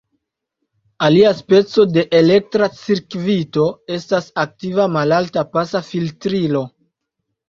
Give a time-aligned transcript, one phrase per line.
[1.07, 3.65] Alia speco de elektra cirkvito
[3.97, 6.63] estas aktiva malalta-pasa filtrilo.